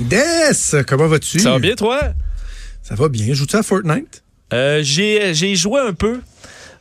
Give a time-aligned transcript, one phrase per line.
[0.00, 0.52] Des,
[0.86, 1.40] comment vas-tu?
[1.40, 2.00] Ça va bien, toi?
[2.82, 3.34] Ça va bien.
[3.34, 4.22] Joues-tu à Fortnite?
[4.52, 6.20] Euh, j'ai, j'ai joué un peu.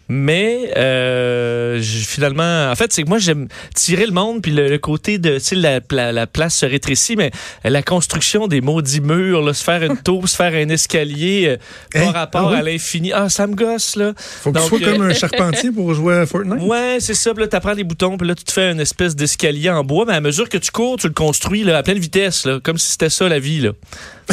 [0.10, 5.18] Mais euh, finalement, en fait, c'est que moi j'aime tirer le monde puis le, côté
[5.18, 7.32] de, tu sais, la, la, place se rétrécit, mais
[7.64, 11.58] la construction des maudits murs, là, se faire une tour, se faire un escalier euh,
[11.92, 12.12] par hein?
[12.12, 13.12] rapport ah à l'infini.
[13.12, 14.14] Ah, ça me gosse là.
[14.18, 16.62] Faut que tu sois comme un euh, charpentier pour jouer à Fortnite.
[16.62, 17.34] Ouais, c'est ça.
[17.34, 20.06] Puis là, t'apprends les boutons, puis là, tu te fais une espèce d'escalier en bois,
[20.08, 22.78] mais à mesure que tu cours, tu le construis là, à pleine vitesse, là, comme
[22.78, 23.72] si c'était ça la vie là.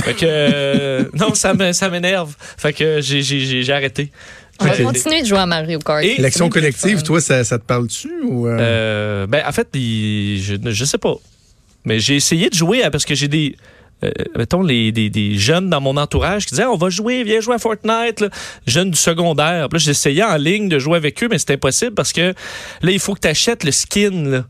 [0.03, 2.35] Fait que euh, non, ça m'énerve.
[2.57, 4.11] Fait que j'ai arrêté.
[4.61, 6.05] On va continuer de jouer à Mario Kart.
[6.19, 8.11] L'action collective, toi, ça, te parle-tu?
[8.25, 8.57] Ou euh?
[8.59, 11.17] Euh, ben, en fait, je, je sais pas.
[11.85, 13.57] Mais j'ai essayé de jouer parce que j'ai des.
[14.03, 17.55] Euh, mettons, les, des, jeunes dans mon entourage qui disaient On va jouer, viens jouer
[17.55, 18.25] à Fortnite,
[18.67, 19.69] jeunes du secondaire.
[19.69, 22.35] Puis là, j'essayais en ligne de jouer avec eux, mais c'était impossible parce que
[22.83, 24.25] là, il faut que tu achètes le skin.
[24.25, 24.45] Là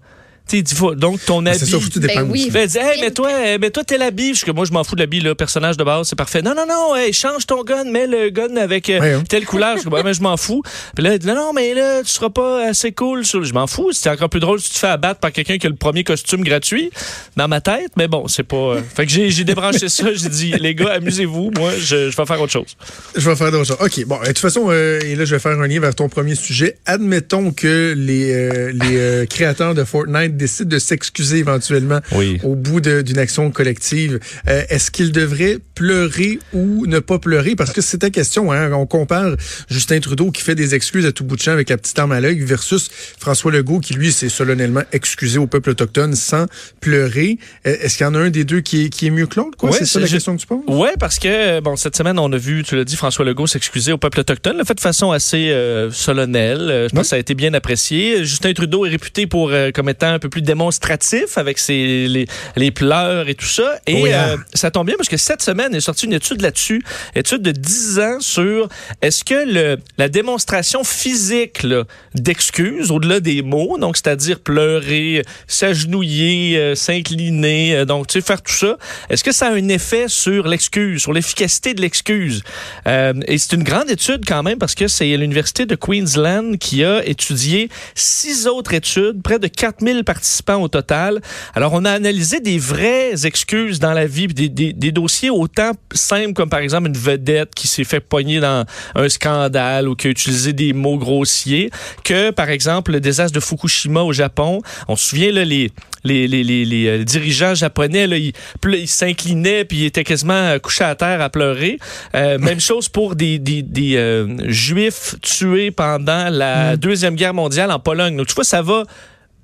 [0.97, 1.59] donc, ton habit.
[1.59, 2.23] C'est ça, tout dépend.
[2.23, 2.51] Ben oui.
[2.55, 3.30] hey, mais toi,
[3.61, 4.30] mais toi, t'es l'habit.
[4.30, 6.43] Parce que moi, je m'en fous de l'habit, le personnage de base, c'est parfait.
[6.43, 9.78] Non, non, non, hey, change ton gun, mets le gun avec euh, telle couleur.
[9.78, 10.62] Je, mais je m'en fous.
[10.95, 13.25] Puis là, non, non, mais là, tu seras pas assez cool.
[13.25, 13.42] Sur...
[13.42, 13.91] Je m'en fous.
[13.92, 16.05] C'est encore plus drôle si tu te fais abattre par quelqu'un qui a le premier
[16.05, 16.91] costume gratuit
[17.36, 17.92] dans ma tête.
[17.97, 18.56] Mais bon, c'est pas.
[18.56, 20.12] Euh, fait que j'ai débranché ça.
[20.14, 21.51] J'ai dit, les gars, amusez-vous.
[21.56, 22.77] Moi, je, je, vais faire autre chose.
[23.17, 23.77] Je vais faire autre chose.
[23.81, 24.05] OK.
[24.06, 26.34] Bon, de toute façon, euh, et là, je vais faire un lien vers ton premier
[26.34, 26.77] sujet.
[26.86, 32.00] Admettons que les, les créateurs de Fortnite décident de s'excuser excuser éventuellement
[32.42, 34.18] au bout d'une action collective.
[34.48, 37.54] Euh, est-ce qu'il devrait pleurer ou ne pas pleurer?
[37.54, 38.52] Parce que c'est ta question.
[38.52, 38.72] Hein?
[38.72, 39.36] On compare
[39.68, 42.12] Justin Trudeau qui fait des excuses à tout bout de champ avec la petite arme
[42.12, 42.90] à l'œil versus
[43.20, 46.46] François Legault qui, lui, s'est solennellement excusé au peuple autochtone sans
[46.80, 47.38] pleurer.
[47.66, 49.38] Euh, est-ce qu'il y en a un des deux qui est, qui est mieux que
[49.38, 49.58] l'autre?
[49.72, 50.60] c'est ça la question que tu poses?
[50.66, 53.92] Oui, parce que bon, cette semaine, on a vu, tu l'as dit, François Legault s'excuser
[53.92, 54.58] au peuple autochtone.
[54.58, 56.88] Le fait de façon assez euh, solennelle.
[56.88, 58.24] je pense que ça a été bien apprécié.
[58.24, 63.28] Justin Trudeau est réputé pour comme étant peu plus démonstratif avec ses, les, les, pleurs
[63.28, 63.78] et tout ça.
[63.86, 64.28] Et hein.
[64.30, 66.83] euh, ça tombe bien parce que cette semaine est sortie une étude là-dessus,
[67.14, 68.69] étude de 10 ans sur
[69.02, 71.67] est-ce que le, la démonstration physique
[72.14, 78.41] d'excuses, au-delà des mots, donc c'est-à-dire pleurer, s'agenouiller, euh, s'incliner, euh, donc tu sais, faire
[78.41, 78.79] tout ça,
[79.11, 82.42] est-ce que ça a un effet sur l'excuse, sur l'efficacité de l'excuse?
[82.86, 87.05] et c'est une grande étude quand même parce que c'est l'Université de Queensland qui a
[87.05, 90.14] étudié six autres études, près de 4000 participants
[90.61, 91.20] au total
[91.55, 96.33] alors, on a analysé des vraies excuses dans la vie, des, des, dossiers autant simples
[96.33, 98.64] comme par exemple une vedette qui s'est fait pogner dans
[98.95, 101.70] un scandale ou qui a utilisé des mots grossiers,
[102.05, 104.61] que par exemple le désastre de Fukushima au Japon.
[104.89, 105.70] On se souvient là les
[106.07, 110.95] les, les, les, euh, dirigeants japonais, là, ils s'inclinaient puis ils étaient quasiment couchés à
[110.95, 111.79] terre à pleurer.
[112.14, 116.77] Euh, même chose pour des, des, des euh, juifs tués pendant la mm.
[116.77, 118.19] Deuxième Guerre mondiale en Pologne.
[118.19, 118.85] Donc, tu vois, ça va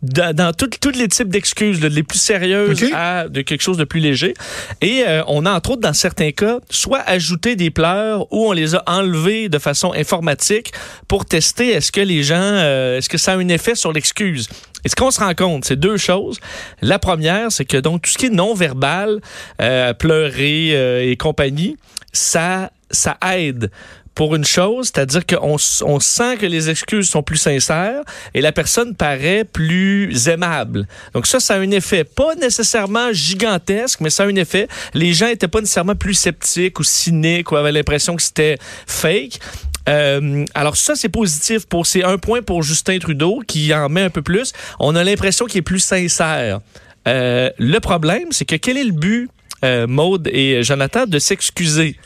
[0.02, 4.34] dans, tous les types d'excuses, les plus sérieuses à de quelque chose de plus léger.
[4.80, 8.52] Et euh, on a entre autres dans certains cas soit ajouté des pleurs ou on
[8.52, 10.72] les a enlevés de façon informatique
[11.06, 14.48] pour tester est-ce que les gens, euh, est-ce que ça a un effet sur l'excuse.
[14.84, 16.40] Et ce qu'on se rend compte, c'est deux choses.
[16.80, 19.20] La première, c'est que donc tout ce qui est non verbal,
[19.60, 21.76] euh, pleurer et compagnie,
[22.12, 23.70] ça ça aide
[24.20, 28.03] pour une chose, c'est-à-dire qu'on on sent que les excuses sont plus sincères
[28.34, 30.86] et la personne paraît plus aimable.
[31.14, 34.69] Donc ça, ça a un effet pas nécessairement gigantesque, mais ça a un effet.
[34.92, 39.41] Les gens étaient pas nécessairement plus sceptiques ou cyniques ou avaient l'impression que c'était fake.
[39.88, 41.64] Euh, alors ça, c'est positif.
[41.64, 44.53] Pour C'est un point pour Justin Trudeau qui en met un peu plus.
[44.80, 46.60] On a l'impression qu'il est plus sincère.
[47.09, 49.30] Euh, le problème, c'est que quel est le but,
[49.64, 51.97] euh, Maude et Jonathan, de s'excuser?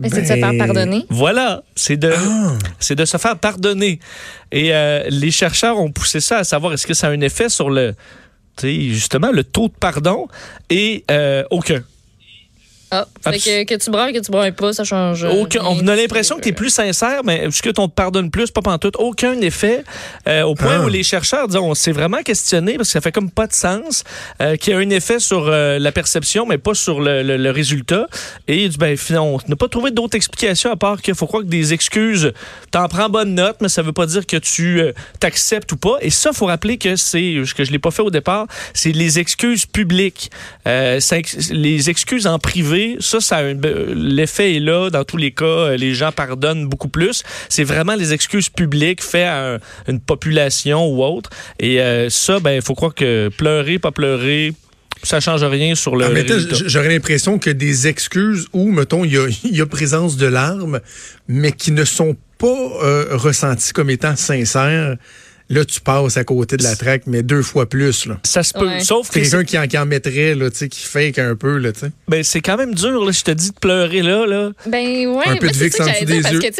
[0.00, 1.06] C'est de se faire ben, pardonner.
[1.10, 2.58] Voilà, c'est de, ah.
[2.78, 4.00] c'est de se faire pardonner.
[4.50, 7.48] Et euh, les chercheurs ont poussé ça à savoir est-ce que ça a un effet
[7.48, 7.94] sur le,
[8.60, 10.28] justement, le taux de pardon
[10.70, 11.82] et euh, aucun.
[12.94, 15.24] Ah, que, que, tu brailles, que tu brailles pas, ça change.
[15.24, 18.30] Aucun, on a l'impression que tu es plus sincère, mais est-ce que ton te pardonne
[18.30, 19.82] plus, pas tout, aucun effet.
[20.28, 20.84] Euh, au point ah.
[20.84, 23.54] où les chercheurs disent, on s'est vraiment questionné parce que ça fait comme pas de
[23.54, 24.04] sens,
[24.42, 27.50] euh, qu'il y a un effet sur euh, la perception, mais pas sur le, le,
[27.50, 28.08] résultat.
[28.46, 31.72] Et ben, on n'a pas trouvé d'autres explications à part qu'il faut croire que des
[31.72, 32.32] excuses,
[32.72, 35.96] t'en prends bonne note, mais ça veut pas dire que tu euh, t'acceptes ou pas.
[36.02, 38.92] Et ça, faut rappeler que c'est, ce que je l'ai pas fait au départ, c'est
[38.92, 40.30] les excuses publiques.
[40.66, 44.90] les excuses en privé ça, ça l'effet est là.
[44.90, 47.22] Dans tous les cas, euh, les gens pardonnent beaucoup plus.
[47.48, 49.58] C'est vraiment les excuses publiques faites à
[49.88, 51.30] une population ou autre.
[51.60, 54.52] Et euh, ça, ben, il faut croire que pleurer, pas pleurer,
[55.02, 56.06] ça change rien sur le.
[56.06, 59.12] Ah, J'aurais l'impression que des excuses où, mettons, il
[59.44, 60.80] y a, présence de larmes,
[61.28, 64.96] mais qui ne sont pas euh, ressenties comme étant sincères
[65.52, 68.06] là, tu passes à côté de la traque, mais deux fois plus.
[68.06, 68.18] Là.
[68.24, 68.80] Ça se peut.
[68.80, 69.14] Sauf que.
[69.14, 71.58] quelqu'un qui en, qui en mettrait, là, qui fake un peu.
[71.58, 71.70] Là,
[72.08, 74.26] ben, c'est quand même dur, là, je te dis de pleurer là.
[74.26, 74.50] là.
[74.66, 75.28] Ben, ouais.
[75.28, 76.40] Un peu de VIX en dessous des yeux.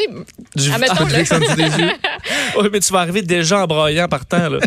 [0.55, 0.71] Du...
[0.71, 1.91] Admettons, de VIX en dessous des yeux.
[2.59, 4.51] oui, mais tu vas arriver déjà en broyant par temps.
[4.51, 4.59] Là.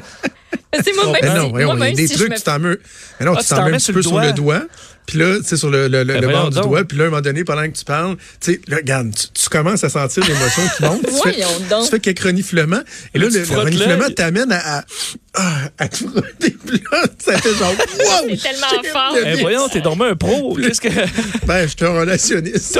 [0.84, 2.78] c'est moi, même non, il y a des trucs, tu t'en mets,
[3.22, 4.64] non, ah, tu t'en mets un petit peu sur le doigt.
[5.06, 7.08] Puis là, tu sais, sur le, le, le, ben bord du doigt, puis là, à
[7.08, 10.64] un moment donné, pendant que tu parles, tu sais, regarde, tu, commences à sentir l'émotion
[10.76, 11.02] qui monte.
[11.06, 11.46] tu, fais,
[11.84, 12.82] tu fais quelques reniflements.
[13.14, 14.84] Et là, le, le reniflement t'amène à, à,
[15.36, 16.56] ah, à, te frotter.
[16.66, 18.30] Puis là, ça fait genre, wow!
[18.30, 19.18] C'est tellement fort.
[19.26, 20.56] Eh, voyons, t'es dormi un pro.
[20.56, 20.90] Qu'est-ce que.
[21.46, 22.80] Ben, je suis un relationniste.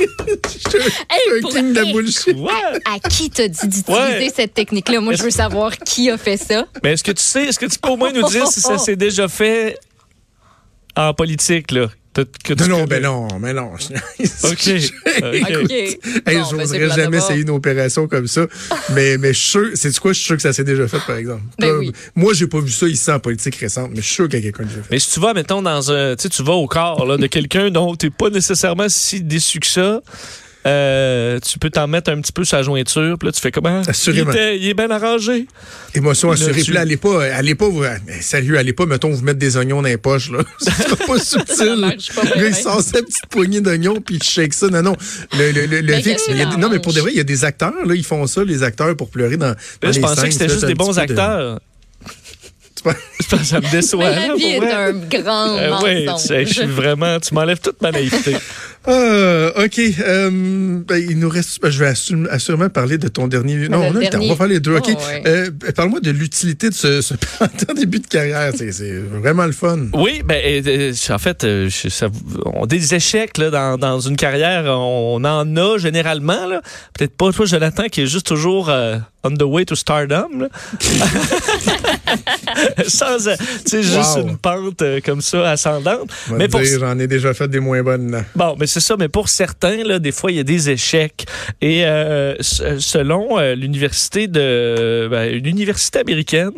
[0.00, 2.36] je suis un king de bullshit.
[2.84, 5.00] À, qui t'as dit d'utiliser cette technique-là?
[5.00, 6.66] Moi, je veux savoir qui a fait ça.
[6.82, 8.78] Mais est-ce que tu sais, est-ce que tu peux au moins nous dire si ça
[8.78, 9.78] s'est déjà fait
[10.96, 11.88] en politique, là.
[12.16, 13.72] non, non, ben non, mais non.
[14.44, 14.70] OK.
[15.62, 15.98] okay.
[16.26, 18.46] Hey, J'oserais jamais essayer une opération comme ça.
[18.94, 21.00] mais, mais je suis sûr, c'est quoi, je suis sûr que ça s'est déjà fait,
[21.06, 21.42] par exemple.
[21.58, 21.92] Ben oui.
[22.14, 24.42] Moi, j'ai pas vu ça ici en politique récente, mais je suis sûr qu'il y
[24.42, 24.90] a quelqu'un qui l'a fait.
[24.90, 27.26] Mais si tu vas, mettons, dans un, tu sais, tu vas au corps, là, de
[27.26, 30.00] quelqu'un dont t'es pas nécessairement si déçu que ça,
[30.66, 33.16] euh, tu peux t'en mettre un petit peu sur la jointure.
[33.18, 33.82] Puis là, tu fais comment?
[33.86, 34.32] Assurément.
[34.32, 35.46] Il, est bien arrangé.
[35.94, 36.62] Émotion assurée.
[36.62, 37.84] Puis là, allez pas, allez pas, vous,
[38.20, 40.40] sérieux, allez pas, mettons, vous mettre des oignons dans les poches, là.
[40.58, 41.96] C'est pas subtil.
[41.98, 44.68] ça pas il sort sa petite poignée d'oignons, puis il shake ça.
[44.68, 44.96] Non, non.
[45.38, 46.28] Le, le, le, VIX,
[46.58, 48.62] non, mais pour de vrai, il y a des acteurs, là, ils font ça, les
[48.62, 51.60] acteurs, pour pleurer dans, dans Je pensais que c'était juste des bons acteurs.
[53.44, 54.10] ça me déçoit.
[54.10, 57.18] La vie est un grand euh, Oui, je suis vraiment...
[57.20, 58.36] Tu m'enlèves toute ma naïveté.
[58.88, 59.78] Euh, OK.
[59.78, 60.30] Euh,
[60.86, 61.60] ben, il nous reste.
[61.60, 61.92] Ben, je vais
[62.30, 63.68] assurément parler de ton dernier.
[63.68, 64.20] Non, on a le temps.
[64.20, 64.76] On va faire les deux.
[64.76, 64.88] OK.
[64.88, 67.14] Oh, euh, Parle-moi de l'utilité de ce, ce
[67.74, 68.52] début de carrière.
[68.56, 69.78] C'est vraiment le fun.
[69.94, 70.62] Oui, ben,
[71.10, 72.08] en fait, ça,
[72.44, 74.64] on des échecs là, dans, dans une carrière.
[74.66, 76.60] On, en a généralement.
[76.96, 78.70] Peut-être pas toi, Jonathan, qui est juste toujours
[79.26, 80.48] on the way to stardom.
[82.86, 86.10] Sans, tu sais, juste une pente comme ça ascendante.
[86.30, 86.62] mais pour...
[86.62, 88.24] j'en ai déjà fait des moins bonnes.
[88.34, 91.26] Bon, mais c'est ça, mais pour certains, là, des fois, il y a des échecs.
[91.60, 96.50] Et euh, selon euh, l'université de ben, une université américaine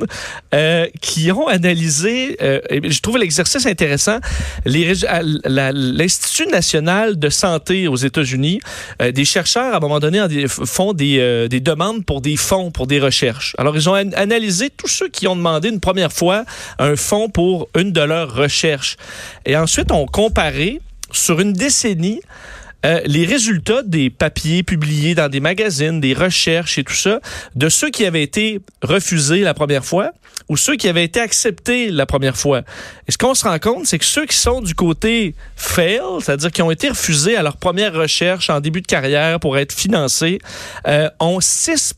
[0.54, 4.18] euh, qui ont analysé, je trouve l'exercice intéressant,
[4.64, 8.60] l'Institut national de santé aux États-Unis,
[9.00, 13.00] des chercheurs, à un moment donné, font des, des demandes pour des fonds, pour des
[13.00, 13.54] recherches.
[13.58, 16.44] Alors, ils ont analysé tous ceux qui ont demandé une première fois
[16.78, 18.96] un fonds pour une de leurs recherches.
[19.46, 22.20] Et ensuite, ont comparé sur une décennie,
[22.86, 27.20] euh, les résultats des papiers publiés dans des magazines, des recherches et tout ça,
[27.56, 30.12] de ceux qui avaient été refusés la première fois
[30.48, 32.62] ou ceux qui avaient été acceptés la première fois.
[33.06, 36.50] Et ce qu'on se rend compte, c'est que ceux qui sont du côté fail, c'est-à-dire
[36.50, 40.38] qui ont été refusés à leur première recherche en début de carrière pour être financés,
[40.86, 41.94] euh, ont 6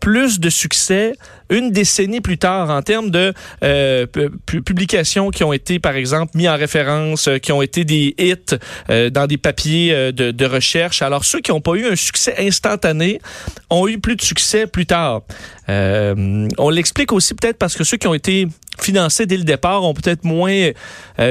[0.00, 1.14] plus de succès
[1.50, 3.32] une décennie plus tard en termes de
[3.62, 4.06] euh,
[4.46, 8.56] publications qui ont été, par exemple, mis en référence, euh, qui ont été des hits
[8.90, 11.02] euh, dans des papiers de, recherche.
[11.02, 13.20] Alors, ceux qui n'ont pas eu un succès instantané
[13.68, 15.22] ont eu plus de succès plus tard.
[15.68, 18.46] on l'explique aussi peut-être parce que ceux qui ont été
[18.80, 20.70] financés dès le départ ont peut-être moins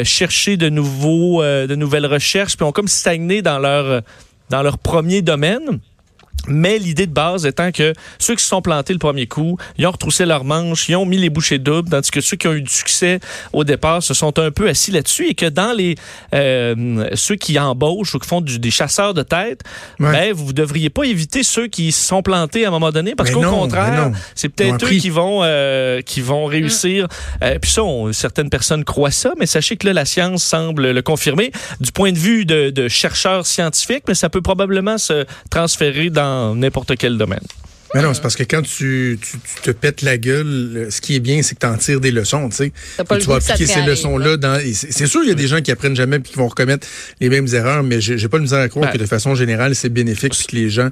[0.04, 4.02] cherché de nouvelles recherches, puis ont comme stagné dans leur
[4.50, 5.80] dans leur premier domaine.
[6.48, 9.88] Mais l'idée de base étant que ceux qui se sont plantés le premier coup, ils
[9.88, 12.54] ont retroussé leurs manches, ils ont mis les bouchées doubles, tandis que ceux qui ont
[12.54, 13.20] eu du succès
[13.54, 15.96] au départ se sont un peu assis là-dessus et que dans les
[16.34, 19.62] euh, ceux qui embauchent ou qui font des chasseurs de tête,
[20.00, 23.32] ben, vous devriez pas éviter ceux qui se sont plantés à un moment donné parce
[23.32, 27.08] qu'au contraire, c'est peut-être eux qui vont euh, qui vont réussir.
[27.44, 27.82] Euh, puis ça,
[28.12, 31.52] certaines personnes croient ça, mais sachez que là, la science semble le confirmer.
[31.80, 36.25] Du point de vue de, de chercheurs scientifiques, mais ça peut probablement se transférer dans
[36.56, 37.40] n'importe quel domaine.
[37.96, 39.18] Mais non, c'est parce que quand tu,
[39.64, 42.50] te pètes la gueule, ce qui est bien, c'est que tu en tires des leçons,
[42.50, 42.74] tu sais.
[42.98, 44.60] Tu vas appliquer ces leçons-là dans.
[44.74, 46.86] C'est sûr, il y a des gens qui apprennent jamais et qui vont recommettre
[47.22, 49.76] les mêmes erreurs, mais j'ai pas le misère à croire ben, que de façon générale,
[49.76, 50.90] c'est bénéfique et que les gens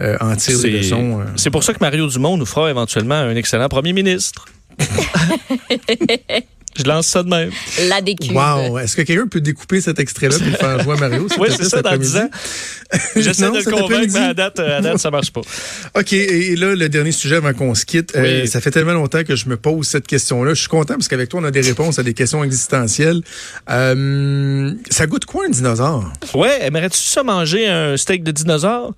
[0.00, 1.20] euh, en tirent des leçons.
[1.20, 1.24] Euh.
[1.36, 4.46] C'est pour ça que Mario Dumont nous fera éventuellement un excellent premier ministre.
[6.78, 7.50] Je lance ça de même.
[7.88, 8.32] La découpe.
[8.32, 8.78] Wow.
[8.78, 11.26] Est-ce que quelqu'un peut découper cet extrait-là et le faire jouer à Mario?
[11.38, 12.30] oui, c'est ça, dans 10 ans.
[13.16, 15.40] J'essaie de le convaincre, mais à date, à date, ça marche pas.
[15.94, 16.12] OK.
[16.12, 18.14] Et là, le dernier sujet avant qu'on se quitte.
[18.16, 20.54] Euh, ça fait tellement longtemps que je me pose cette question-là.
[20.54, 23.22] Je suis content parce qu'avec toi, on a des réponses à des questions existentielles.
[23.70, 26.12] Euh, ça goûte quoi un dinosaure?
[26.34, 26.58] Ouais.
[26.60, 28.94] Aimerais-tu ça manger un steak de dinosaure?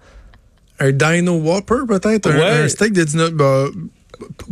[0.80, 2.30] Un Dino Whopper, peut-être?
[2.30, 3.32] Un, un, steak de dinosaure?
[3.32, 3.66] Bah,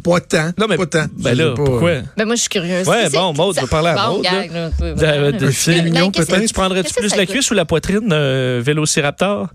[0.02, 0.50] pas tant.
[0.58, 1.06] Non, mais pas tant.
[1.16, 2.00] Ben là, pourquoi?
[2.16, 2.86] Ben moi, je suis curieuse.
[2.88, 4.26] Ouais, bon, Maud, va parler à Maud.
[4.26, 6.46] Un filet mignon, peut-être.
[6.46, 9.48] Tu prendrais-tu plus la cuisse ou la poitrine, euh, Vélociraptor?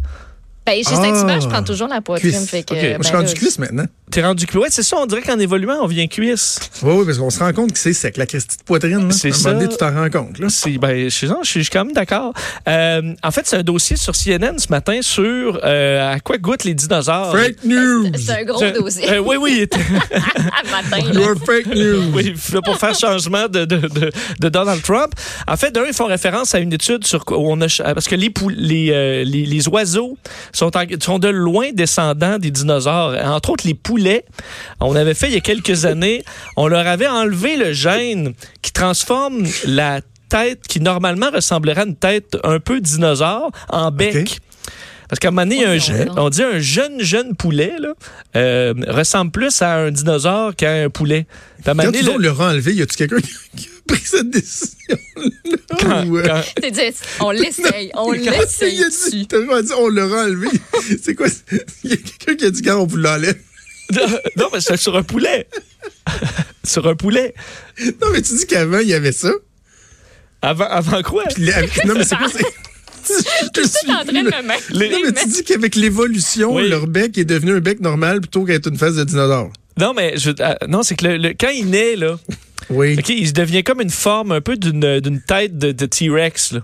[0.66, 2.46] Ben, chez Saint-Hubert, je prends toujours la poitrine.
[2.46, 3.86] Fait que, je suis rendu cuisse maintenant.
[4.12, 4.62] T'es rendu cuisse.
[4.62, 4.98] Ouais, c'est ça.
[4.98, 6.60] On dirait qu'en évoluant, on vient cuisse.
[6.84, 9.12] Oui, oui, parce qu'on se rend compte que c'est sec, la Christie de poitrine.
[9.12, 9.54] C'est ça.
[9.54, 10.38] Donné, tu t'en rends compte.
[10.38, 10.48] Là.
[10.80, 12.34] Ben, je, suis, je suis quand même d'accord.
[12.68, 16.64] Euh, en fait, c'est un dossier sur CNN ce matin sur euh, à quoi goûtent
[16.64, 17.36] les dinosaures.
[17.36, 18.12] Fake news!
[18.18, 19.10] C'est un gros dossier.
[19.10, 19.68] Euh, oui, oui.
[20.72, 20.98] matin.
[21.14, 22.12] You're fake news.
[22.14, 25.14] Oui, pour faire changement de, de, de, de Donald Trump.
[25.48, 28.34] En fait, d'un, ils font référence à une étude sur on a parce que les,
[28.50, 30.18] les, euh, les, les, oiseaux
[30.54, 33.16] sont, de loin descendants des dinosaures.
[33.24, 34.26] Entre autres, les poulets.
[34.80, 36.24] On avait fait il y a quelques années,
[36.58, 41.96] on leur avait enlevé le gène qui transforme la tête qui normalement ressemblerait à une
[41.96, 44.40] tête un peu dinosaure en bec.
[45.12, 47.74] Parce qu'à un moment donné, il y a un, on dit un jeune, jeune poulet
[47.80, 47.96] là,
[48.38, 51.28] euh, ressemble plus à un dinosaure qu'à un poulet.
[51.66, 52.18] Quand donné, ils le...
[52.18, 53.20] leur enlevé, y a-tu quelqu'un
[53.58, 54.96] qui a pris cette décision
[55.82, 56.06] quand,
[57.20, 59.28] on l'essaye, on l'essaye.
[59.28, 60.48] dit, on leur a enlevé.
[61.04, 61.28] C'est quoi?
[61.84, 63.38] Il y a quelqu'un qui a dit, quand on vous l'enlève.
[64.38, 65.46] non, mais c'est sur un poulet.
[66.64, 67.34] sur un poulet.
[68.02, 69.34] Non, mais tu dis qu'avant, il y avait ça.
[70.42, 71.26] Avant, avant quoi?
[71.86, 72.28] non, mais c'est quoi?
[73.08, 73.92] je suis.
[73.92, 74.90] En train de me les...
[74.90, 78.68] Non, mais tu dis qu'avec l'évolution, leur bec est devenu un bec normal plutôt qu'être
[78.68, 79.52] une face de dinosaure.
[79.78, 82.20] Non, mais je, euh, non, c'est que le, quand il naît, là,
[82.70, 82.96] oui.
[83.08, 86.56] il devient comme une forme un peu d'une tête de, de T-Rex.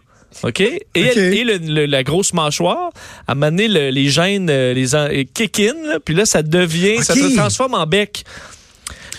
[0.44, 0.60] OK?
[0.60, 2.92] Et, et le, la grosse mâchoire,
[3.28, 7.74] à un les gènes euh, les kick in, puis là, ça devient, ça se transforme
[7.74, 8.24] en bec.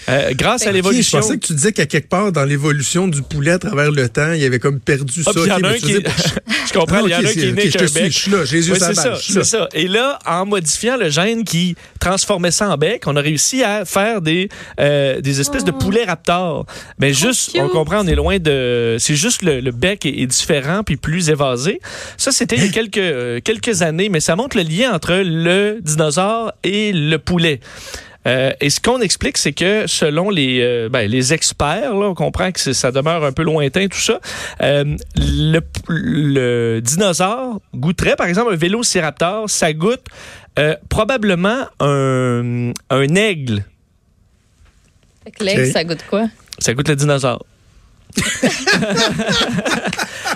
[0.08, 1.18] Euh, grâce à l'évolution.
[1.18, 4.08] Je pensais que tu disais qu'à quelque part, dans l'évolution du poulet à travers le
[4.08, 5.40] temps, il avait comme perdu ah, ça.
[5.40, 5.92] y en a un qui...
[6.68, 8.12] je comprends, il y en a un qui est né avec un bec.
[8.12, 9.68] Je suis là, Jésus oui, c'est ça, c'est ça.
[9.74, 13.84] Et là, en modifiant le gène qui transformait ça en bec, on a réussi à
[13.84, 14.48] faire des,
[14.80, 15.78] euh, des espèces de oh.
[15.78, 16.66] poulets raptors.
[16.98, 18.96] Mais juste, on comprend, on est loin de...
[18.98, 21.80] C'est juste le, le bec est, différent puis plus évasé.
[22.16, 25.14] Ça, c'était il y a quelques, euh, quelques années, mais ça montre le lien entre
[25.14, 27.60] le dinosaure et le poulet.
[28.28, 32.14] Euh, et ce qu'on explique, c'est que selon les, euh, ben, les experts, là, on
[32.14, 34.20] comprend que ça demeure un peu lointain, tout ça,
[34.60, 40.04] euh, le, le, dinosaure goûterait, par exemple, un vélociraptor, ça goûte
[40.88, 43.64] probablement un, un aigle.
[45.38, 46.26] L'aigle, ça goûte quoi?
[46.58, 47.46] Ça goûte le dinosaure.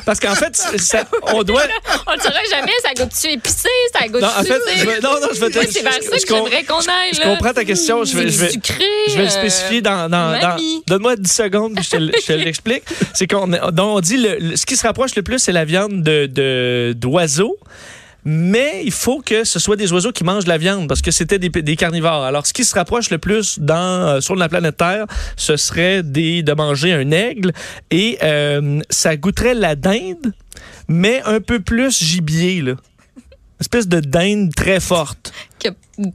[0.05, 1.63] Parce qu'en fait, ça, on doit.
[2.07, 4.21] on ne saurait jamais, ça goûte-tu épicé, ça goûte-tu.
[4.21, 5.71] Non, en fait, je vais, non, non, je vais te.
[5.71, 7.13] c'est vers ça que j'aimerais qu'on aille.
[7.15, 8.05] Je comprends ta question.
[8.05, 10.09] Je vais, je vais, sucré, je vais le spécifier dans.
[10.09, 10.57] dans, dans
[10.87, 11.91] Donne-moi 10 secondes, puis je
[12.27, 12.85] te, l'explique.
[13.15, 16.93] C'est qu'on on dit le, ce qui se rapproche le plus, c'est la viande de
[16.97, 17.59] d'oiseaux
[18.25, 21.39] mais il faut que ce soit des oiseaux qui mangent la viande parce que c'était
[21.39, 22.25] des, carnivores.
[22.25, 26.03] Alors, ce qui se rapproche le plus dans euh, sur la planète Terre, ce serait
[26.03, 27.53] des, de manger un aigle
[27.91, 30.33] et euh, ça goûterait la dinde,
[30.89, 32.75] mais un peu plus gibier, là.
[33.61, 35.33] Espèce de dinde très forte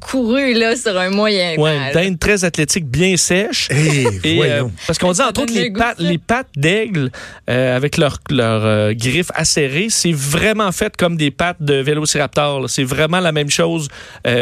[0.02, 3.70] couru là sur un moyen ouais, une dinde très athlétique, bien sèche.
[3.72, 7.12] et, euh, parce qu'on dit entre autres les pattes, les pattes d'aigle
[7.50, 12.70] euh, avec leurs leur, euh, griffes acérées, c'est vraiment fait comme des pattes de vélociraptor.
[12.70, 13.88] C'est vraiment la même chose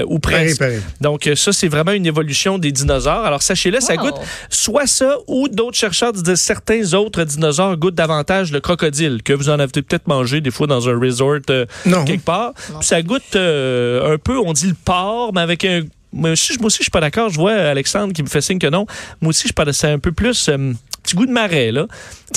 [0.07, 0.63] ou presque.
[1.01, 3.25] Donc ça c'est vraiment une évolution des dinosaures.
[3.25, 4.15] Alors sachez-le, ça goûte
[4.49, 9.49] soit ça ou d'autres chercheurs disent certains autres dinosaures goûtent davantage le crocodile que vous
[9.49, 11.39] en avez peut-être mangé des fois dans un resort
[11.83, 12.53] quelque part.
[12.81, 14.94] Ça goûte un peu, on dit le porc
[15.33, 15.83] mais avec un.
[16.11, 17.29] Moi aussi, moi aussi je suis pas d'accord.
[17.29, 18.85] Je vois Alexandre qui me fait signe que non.
[19.21, 20.73] Moi aussi, je parle c'est un peu plus euh,
[21.05, 21.87] petit goût de marais, là.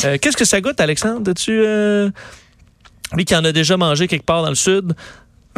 [0.05, 1.33] Euh, qu'est-ce que ça goûte, Alexandre?
[1.33, 2.11] tu euh,
[3.15, 4.95] lui qui en a déjà mangé quelque part dans le sud?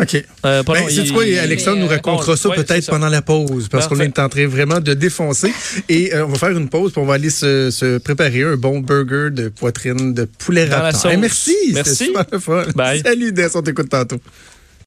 [0.01, 0.25] OK.
[0.47, 4.19] Euh, ben, c'est quoi, Alexandre nous racontera ça peut-être pendant la pause, parce qu'on est
[4.19, 5.53] en train vraiment de défoncer.
[5.89, 9.31] Et on va faire une pause, pour on va aller se, préparer un bon burger
[9.31, 10.69] de poitrine de poulet.
[11.05, 12.13] Hey, merci, merci.
[12.15, 12.97] Super.
[13.05, 14.21] Salut, Des, on t'écoute tantôt.